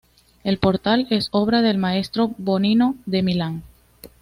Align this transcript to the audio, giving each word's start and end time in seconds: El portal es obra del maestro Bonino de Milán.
El 0.43 0.57
portal 0.57 1.05
es 1.11 1.27
obra 1.29 1.61
del 1.61 1.77
maestro 1.77 2.33
Bonino 2.39 2.95
de 3.05 3.21
Milán. 3.21 3.61